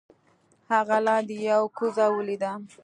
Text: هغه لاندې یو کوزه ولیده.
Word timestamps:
هغه 0.71 0.97
لاندې 1.07 1.35
یو 1.51 1.63
کوزه 1.77 2.05
ولیده. 2.11 2.51